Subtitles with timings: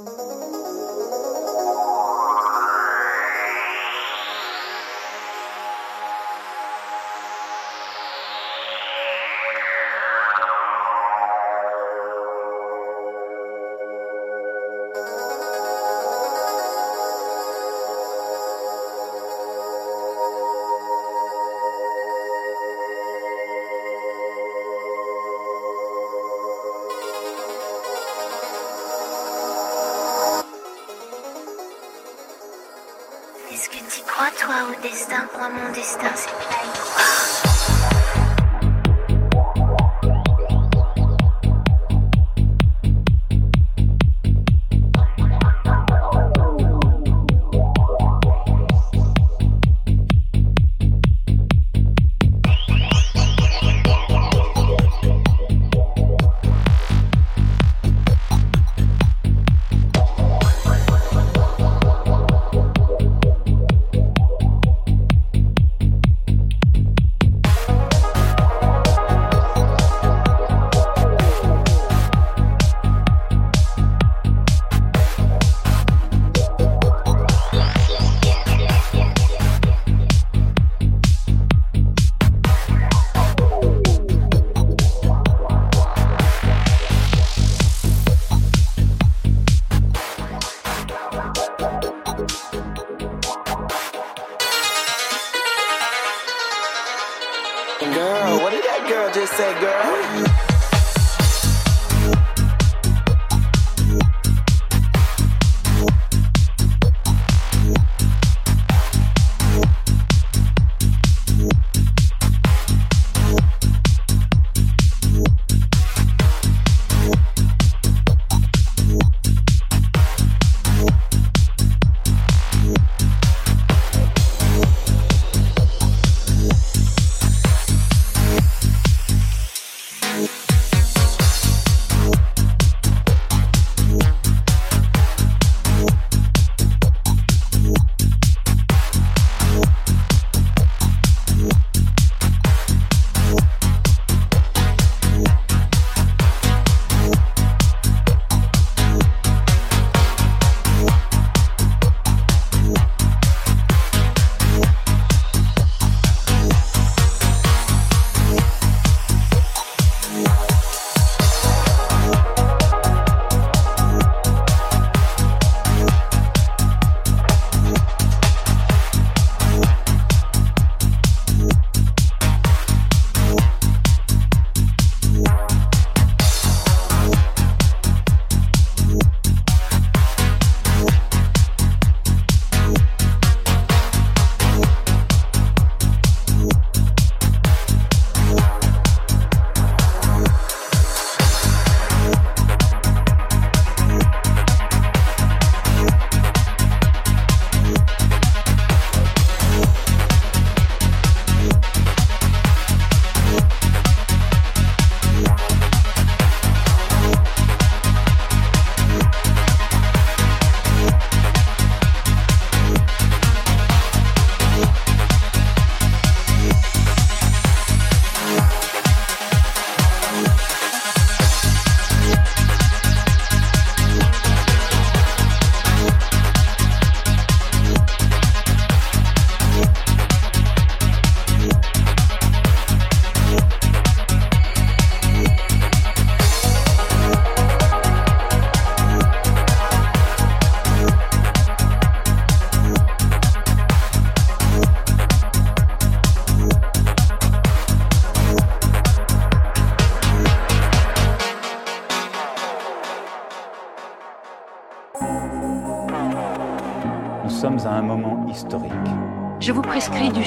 [0.00, 0.59] Música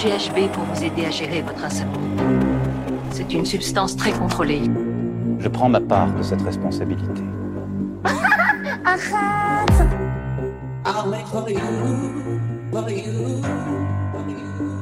[0.03, 1.93] GHB pour vous aider à gérer votre insomnie.
[3.11, 4.63] C'est une substance très contrôlée.
[5.39, 7.21] Je prends ma part de cette responsabilité.
[10.85, 11.57] I'll wait for you,
[12.69, 13.41] for you,
[14.11, 14.75] for you?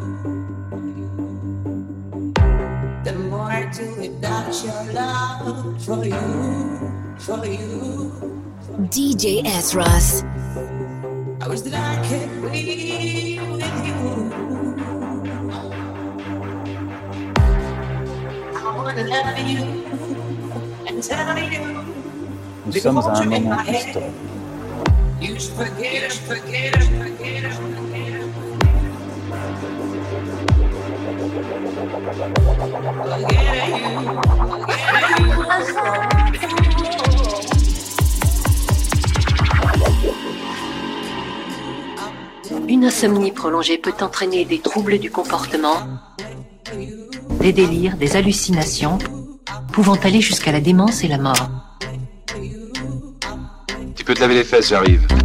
[3.04, 6.16] The more I do without your love, for you,
[7.20, 8.12] for you?
[8.90, 10.24] DJ Esros.
[10.24, 10.31] I
[22.74, 24.12] Nous sommes à un moment historique.
[42.70, 45.76] Une insomnie prolongée peut entraîner des troubles du comportement,
[47.42, 48.98] des délires, des hallucinations,
[49.74, 51.61] pouvant aller jusqu'à la démence et la mort.
[54.22, 55.21] Laver les fesses, j'arrive.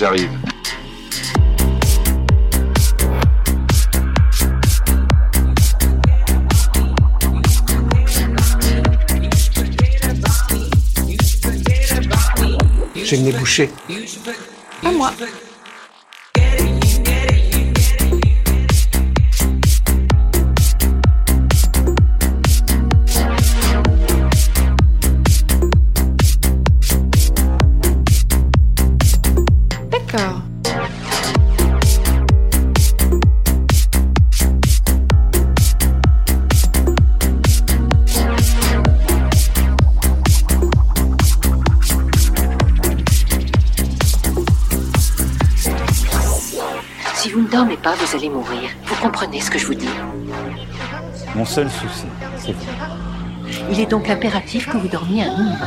[0.00, 0.30] J'arrive.
[12.94, 13.68] J'ai le nez bouché.
[14.82, 15.12] Pas moi.
[48.10, 48.70] Vous allez mourir.
[48.86, 49.88] Vous comprenez ce que je vous dis?
[51.36, 52.06] Mon seul souci,
[52.38, 52.64] c'est vous.
[53.70, 55.58] Il est donc impératif que vous dormiez un minimum.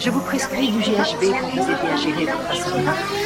[0.00, 3.25] Je vous prescris du GHB pour vous aider à gérer votre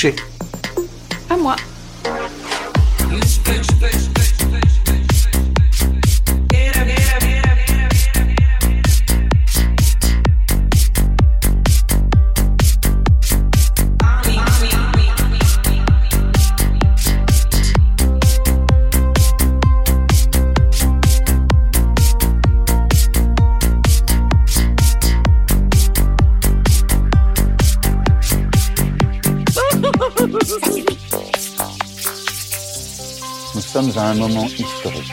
[0.00, 0.14] J'ai
[34.46, 35.12] historique.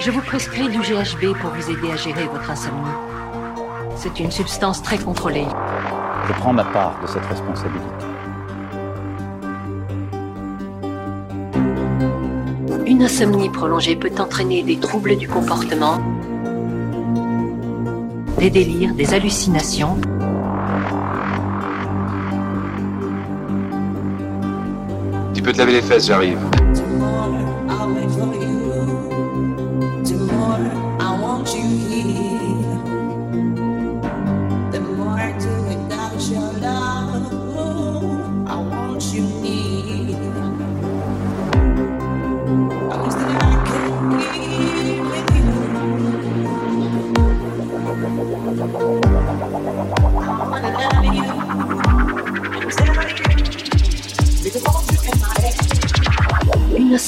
[0.00, 2.76] Je vous prescris du GHB pour vous aider à gérer votre insomnie.
[3.96, 5.46] C'est une substance très contrôlée.
[6.26, 7.84] Je prends ma part de cette responsabilité.
[12.86, 16.00] Une insomnie prolongée peut entraîner des troubles du comportement,
[18.38, 19.98] des délires, des hallucinations,
[25.38, 26.57] Tu peux te laver les fesses, j'arrive.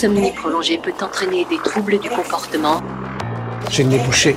[0.02, 2.80] Une insomnie prolongée peut entraîner des troubles du comportement,
[3.68, 4.34] J'ai le nez bouché.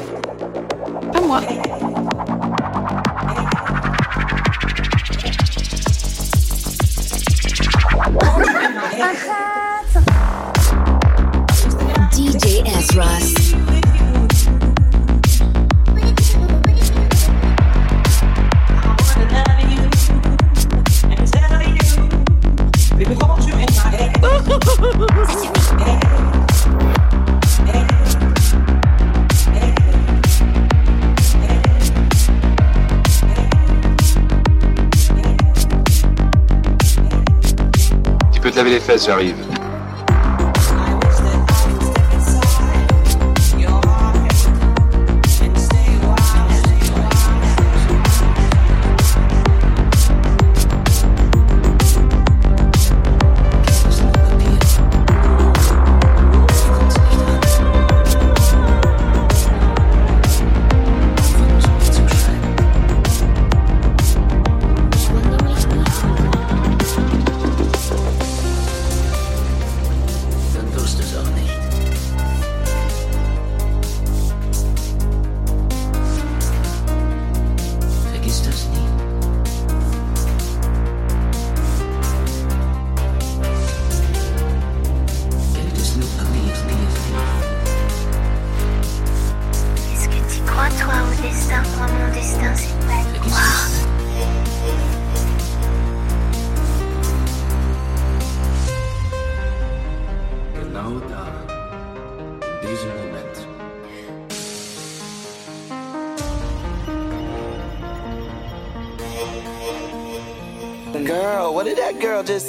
[38.69, 39.52] Les fesses, j'arrive.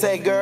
[0.04, 0.33] Say, girl?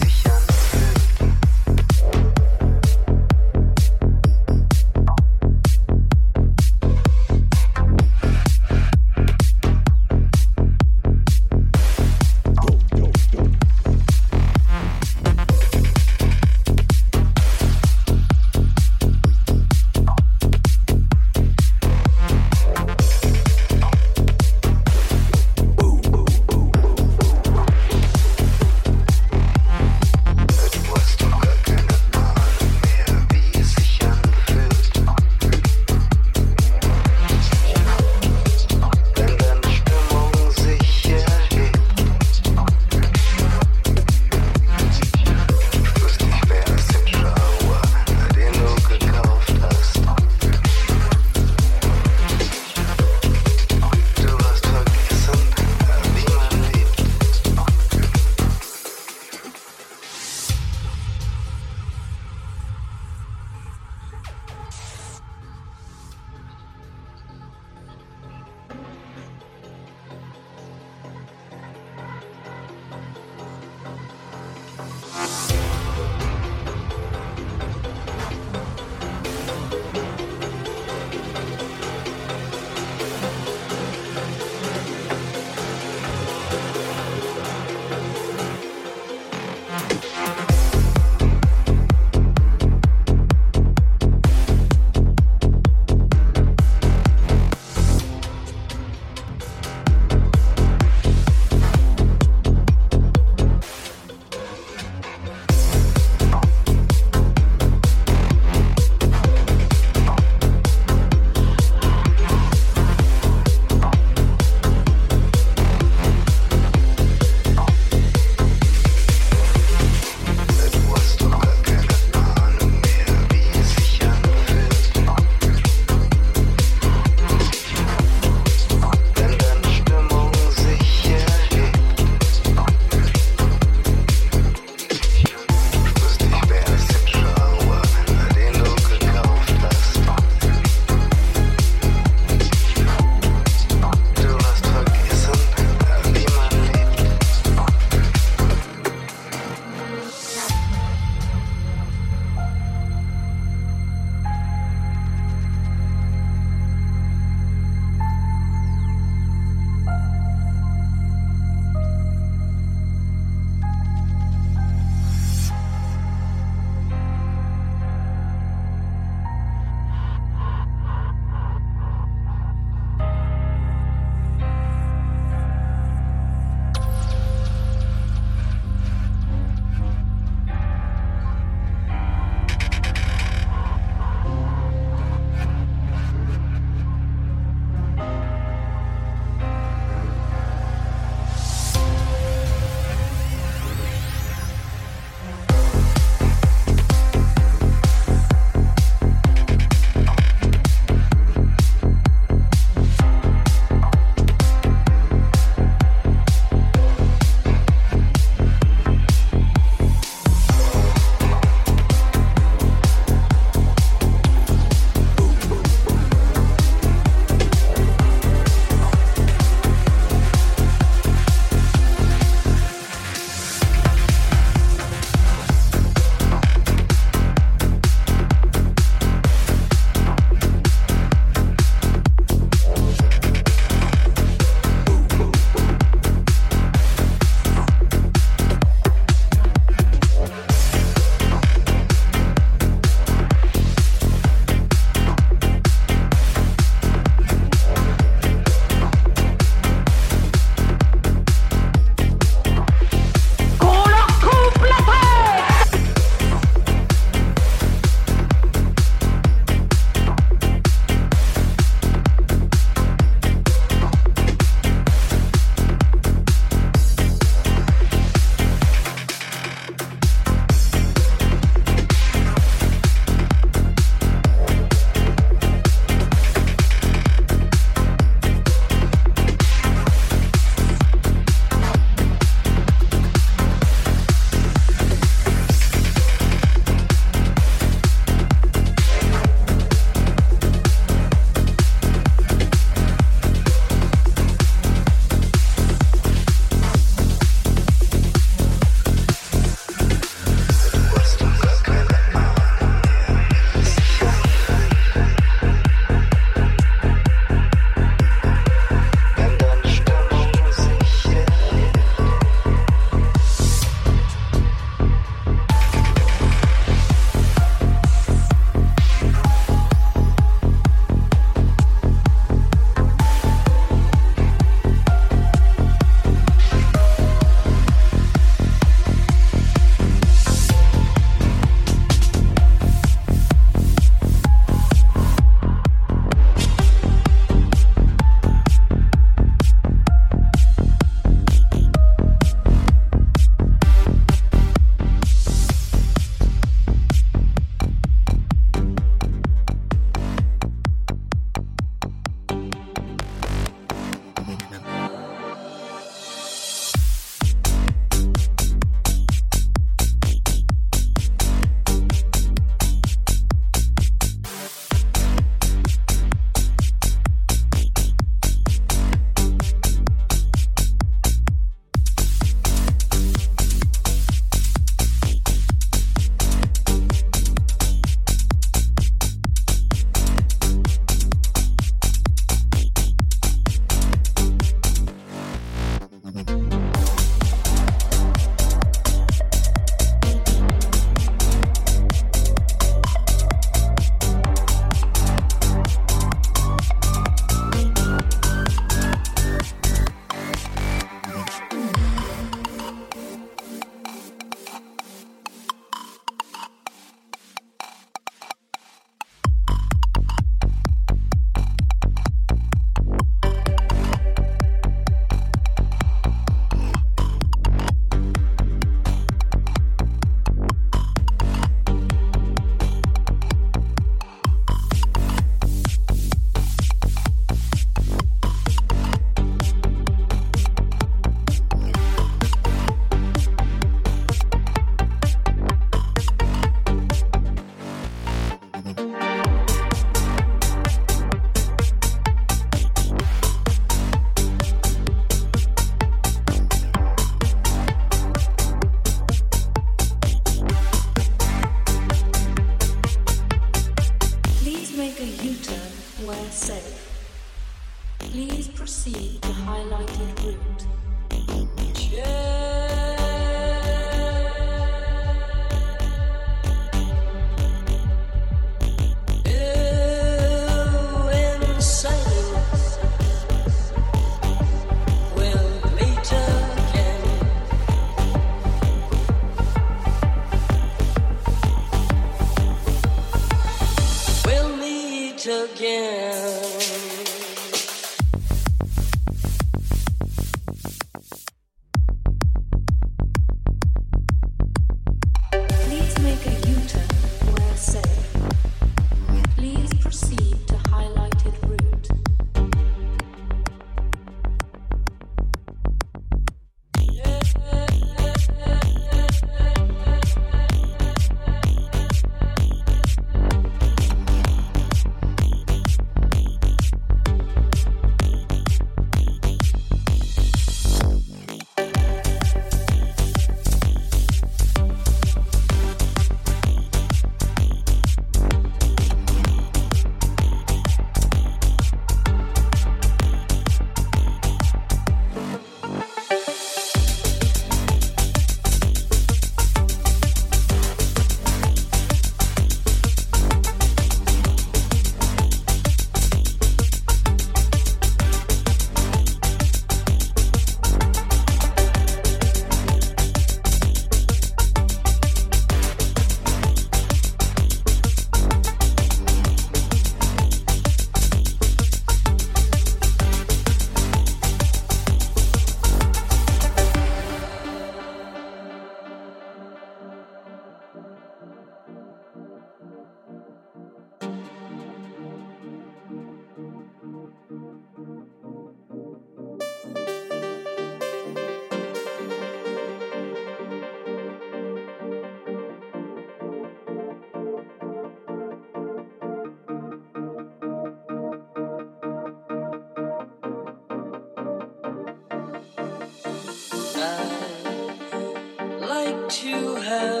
[598.59, 600.00] Like to have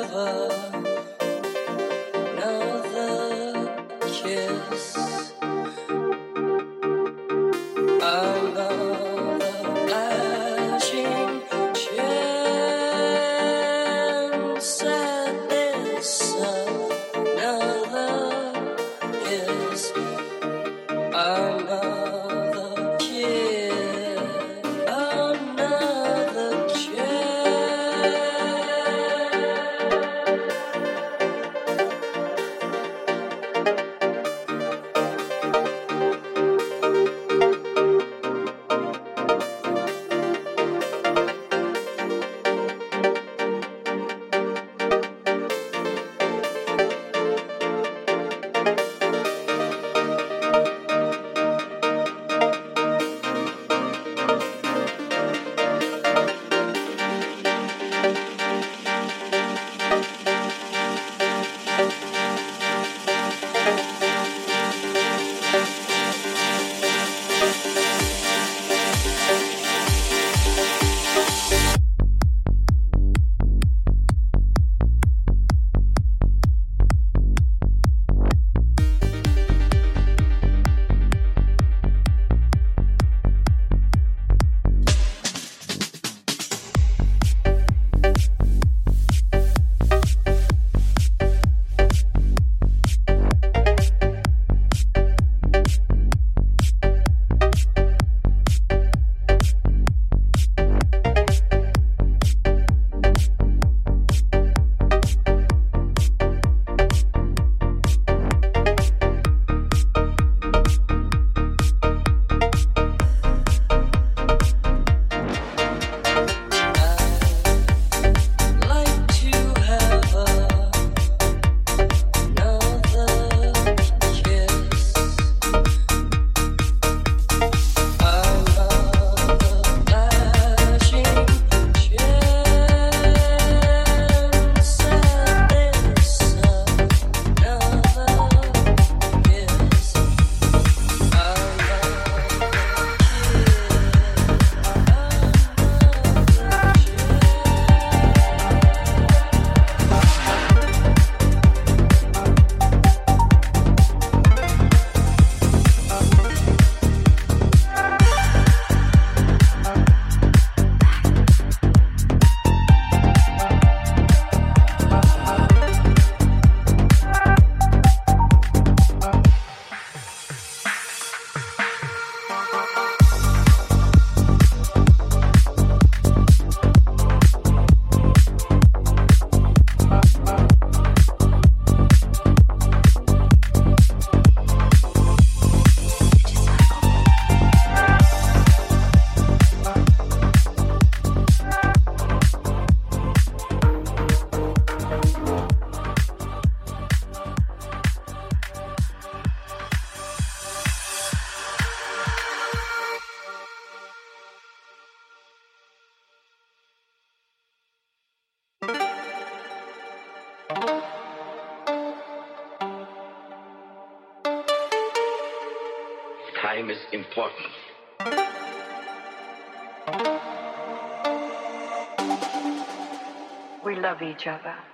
[224.21, 224.70] each other.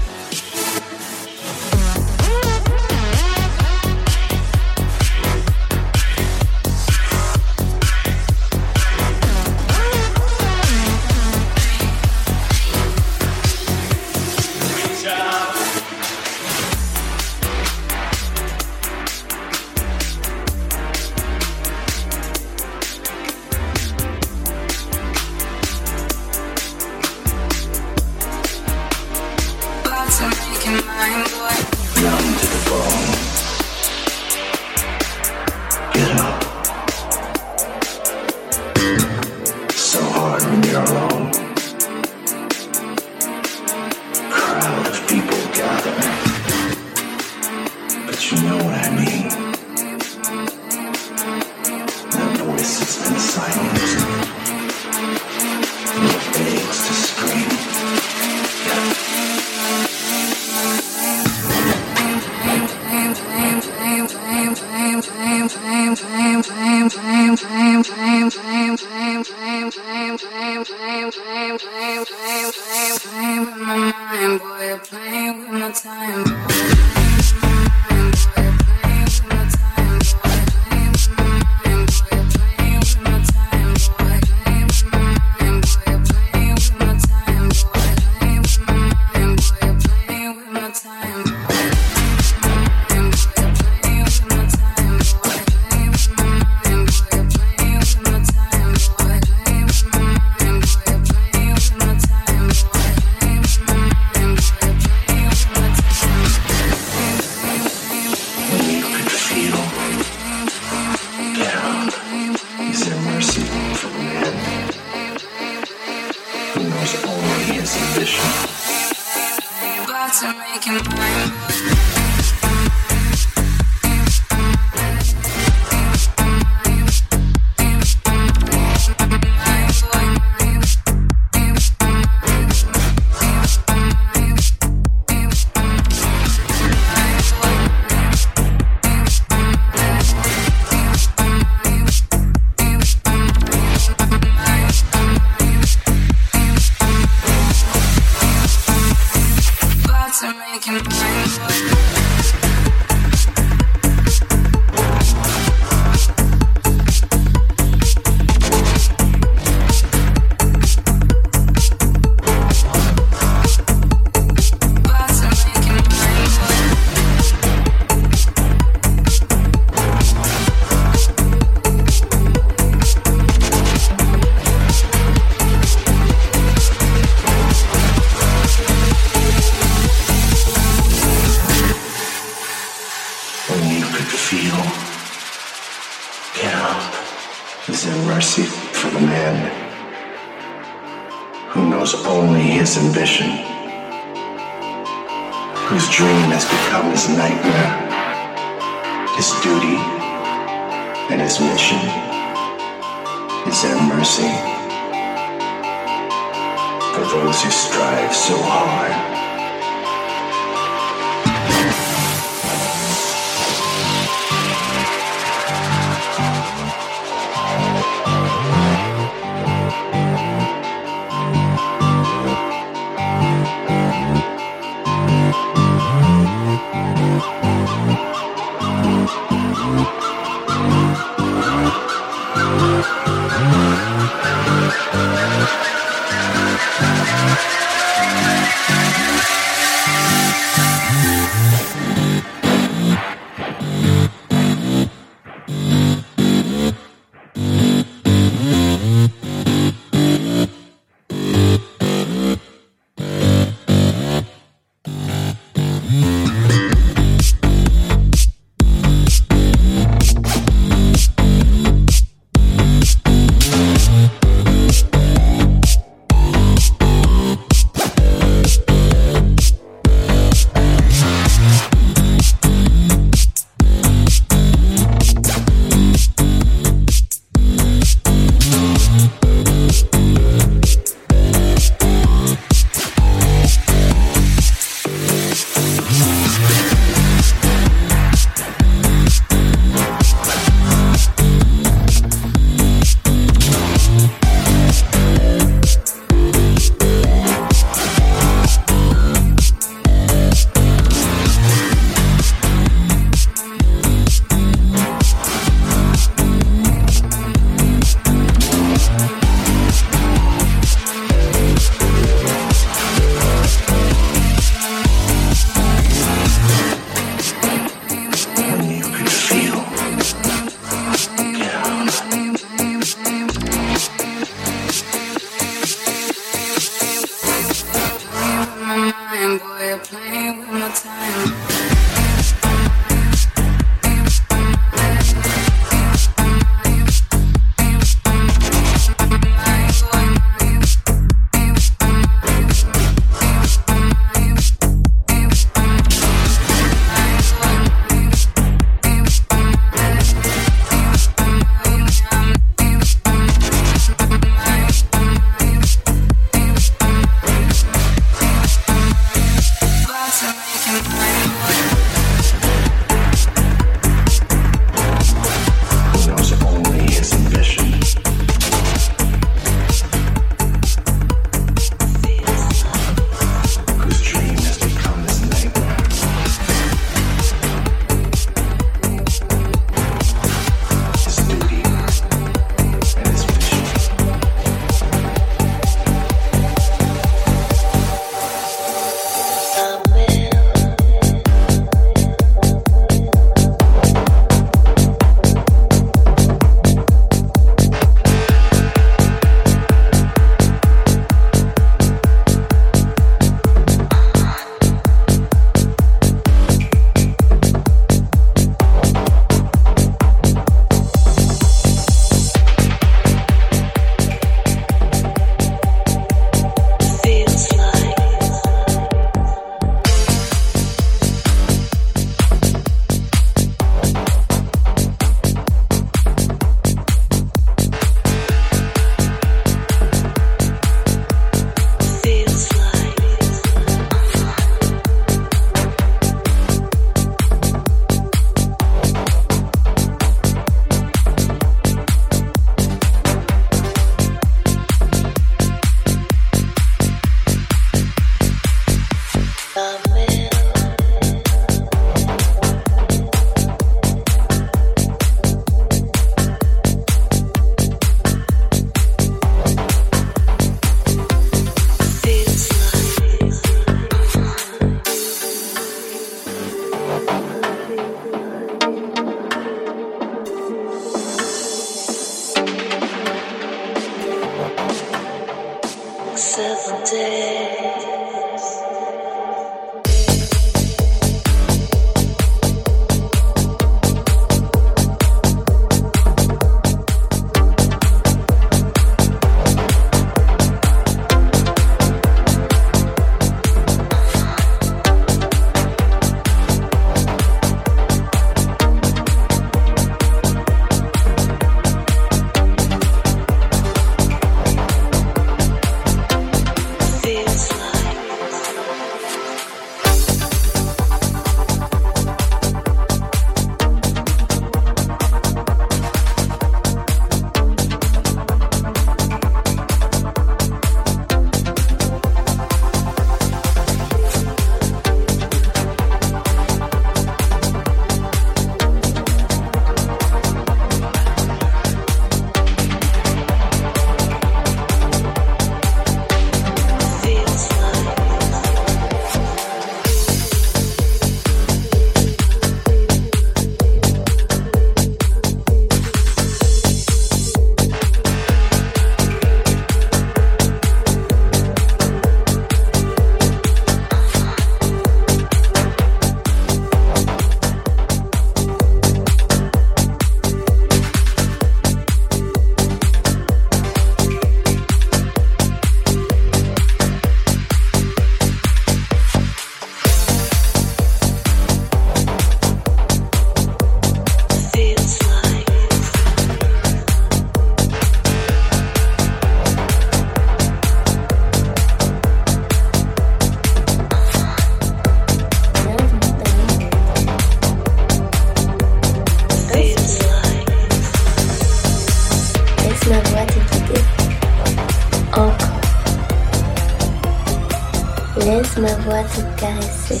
[598.56, 600.00] Laisse ma voix te caresser.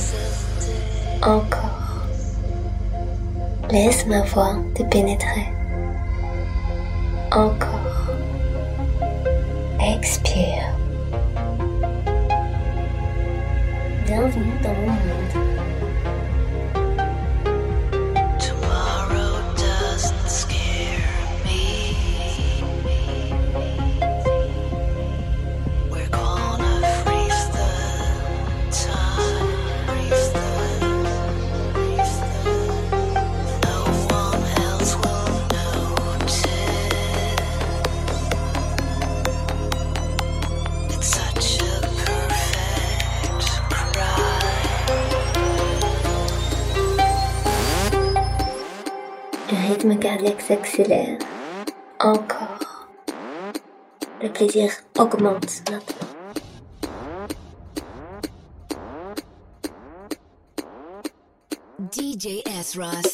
[1.22, 2.06] Encore.
[3.70, 5.53] Laisse ma voix te pénétrer.
[54.44, 55.80] Le plaisir augmente maintenant.
[61.90, 62.76] DJ S.
[62.76, 63.13] Ross.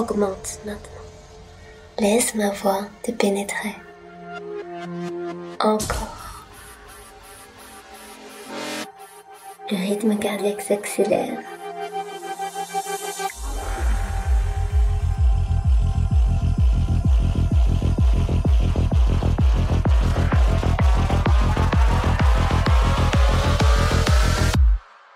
[0.00, 1.06] Augmente maintenant.
[1.98, 3.74] Laisse ma voix te pénétrer.
[5.60, 6.16] Encore.
[9.70, 11.38] Le rythme cardiaque s'accélère.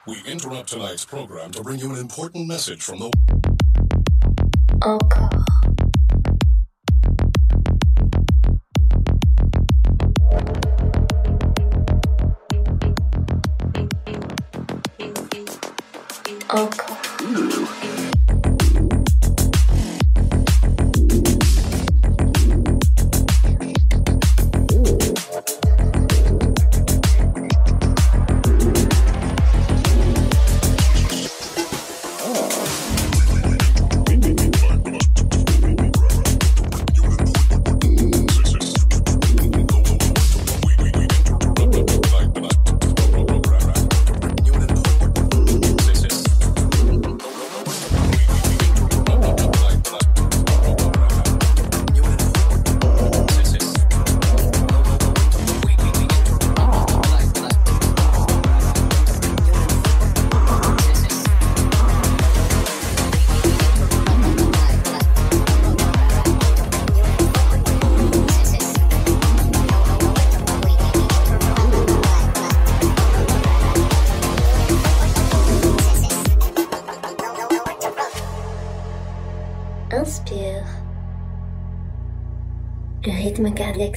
[0.06, 3.23] We interrupt tonight's program to bring you an important message from the.
[4.84, 5.24] Encore.
[5.24, 5.43] Encore.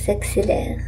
[0.08, 0.87] S'accélère.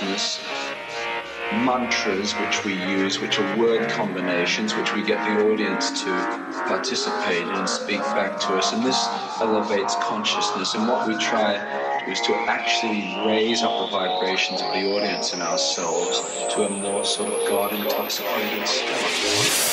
[0.00, 0.40] Consciousness,
[1.52, 6.10] mantras which we use, which are word combinations, which we get the audience to
[6.66, 8.72] participate in and speak back to us.
[8.72, 9.06] And this
[9.40, 10.74] elevates consciousness.
[10.74, 11.56] And what we try
[12.08, 16.20] is to actually raise up the vibrations of the audience and ourselves
[16.54, 19.69] to a more sort of God intoxicated state.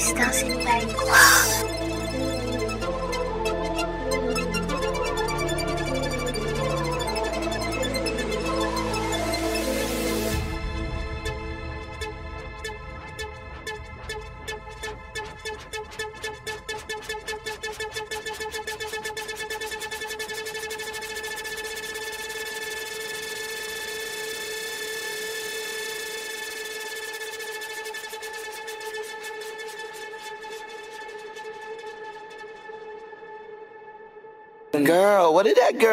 [0.00, 1.59] Moi mon destin c'est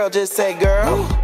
[0.08, 0.96] girl just say, girl?
[0.96, 1.17] Girl,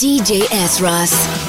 [0.00, 0.80] DJ S.
[0.80, 1.39] Ross.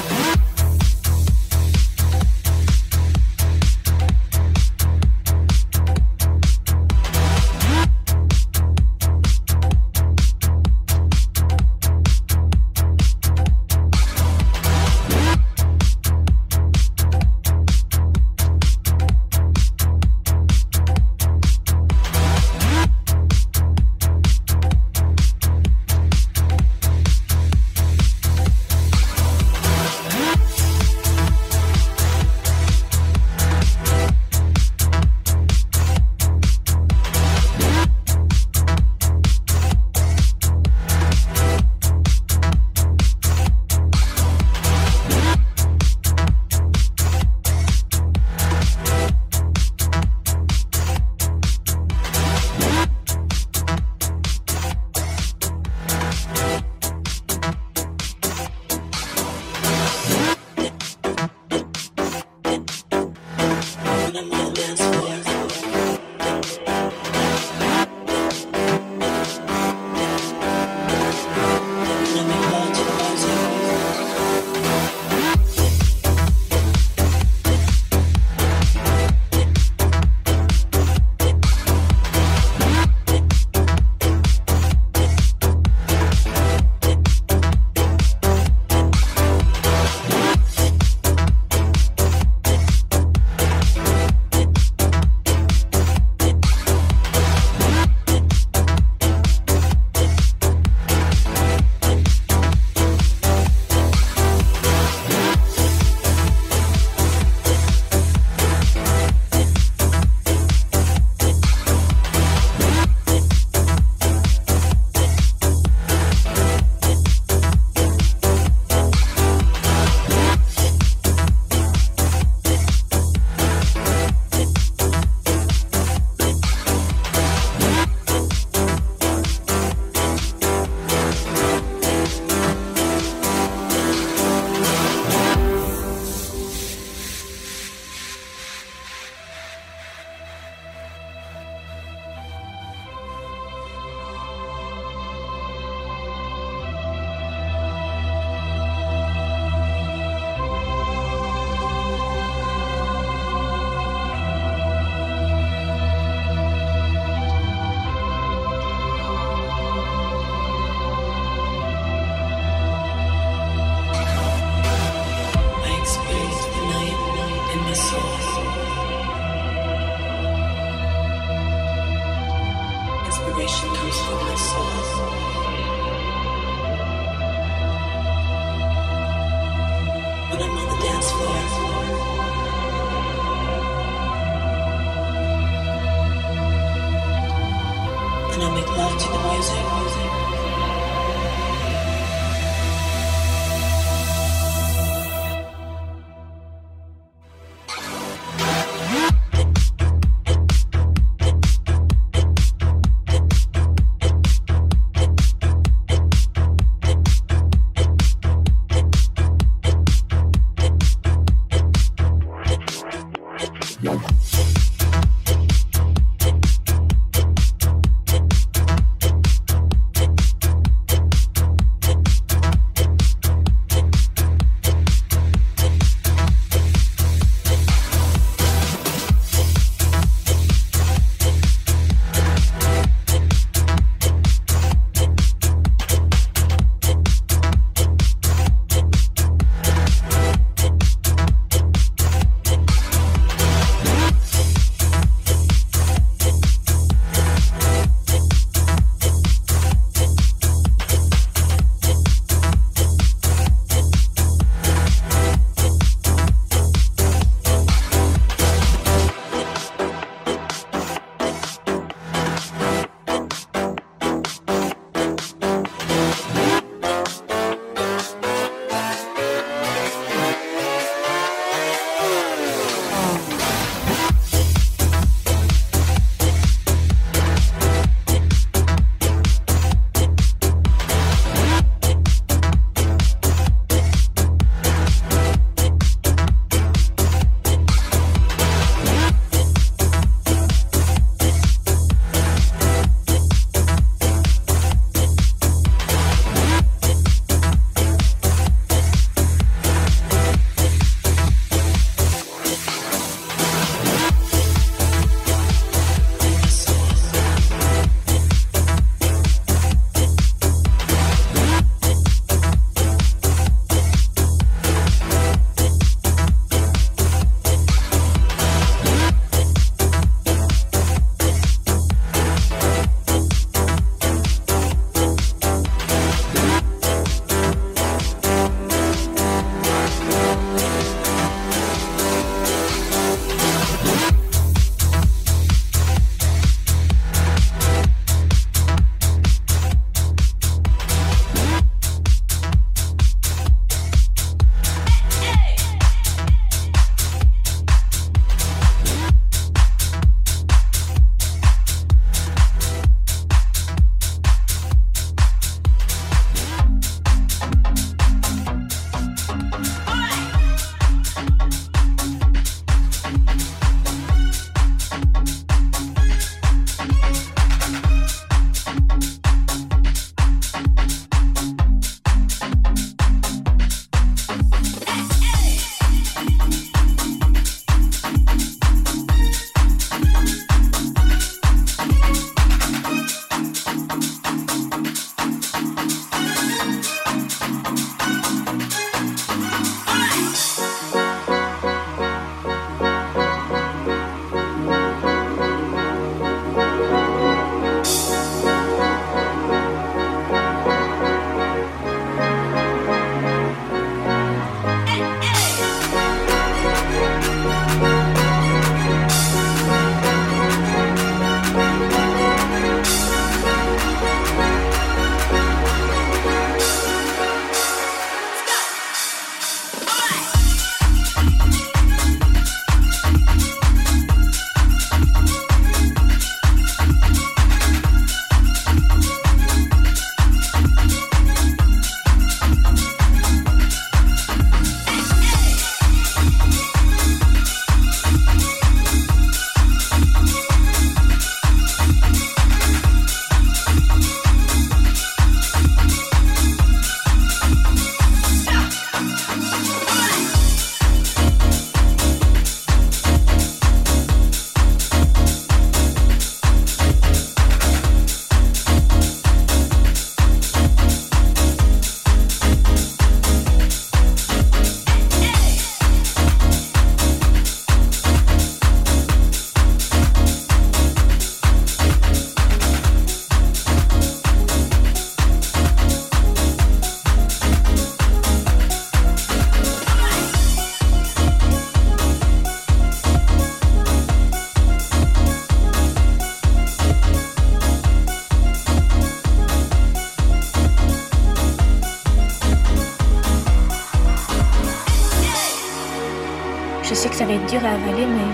[497.52, 498.31] Dur à avaler.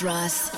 [0.00, 0.51] Ross.